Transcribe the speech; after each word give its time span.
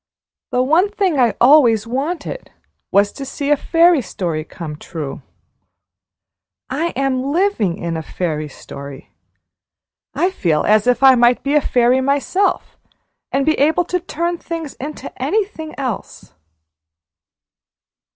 The 0.49 0.63
one 0.63 0.89
thing 0.89 1.19
I 1.19 1.35
always 1.39 1.85
wanted 1.85 2.51
was 2.91 3.11
to 3.11 3.23
see 3.23 3.51
a 3.51 3.55
fairy 3.55 4.01
story 4.01 4.43
come 4.43 4.75
true. 4.75 5.21
I 6.71 6.87
am 6.95 7.21
living 7.31 7.77
in 7.77 7.95
a 7.95 8.01
fairy 8.01 8.49
story! 8.49 9.11
I 10.15 10.31
feel 10.31 10.63
as 10.63 10.87
if 10.87 11.03
I 11.03 11.13
might 11.13 11.43
be 11.43 11.53
a 11.53 11.61
fairy 11.61 12.01
myself, 12.01 12.77
and 13.31 13.45
be 13.45 13.53
able 13.59 13.85
to 13.85 13.99
turn 13.99 14.39
things 14.39 14.73
into 14.79 15.11
anything 15.21 15.75
else!" 15.77 16.33